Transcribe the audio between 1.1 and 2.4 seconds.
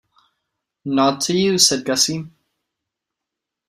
to you," said Gussie.